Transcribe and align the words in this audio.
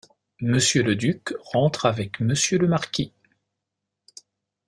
Monsieur 0.41 0.81
le 0.81 0.95
duc 0.95 1.31
rentre 1.53 1.85
avec 1.85 2.21
Monsieur 2.21 2.57
le 2.57 2.67
marquis. 2.67 3.13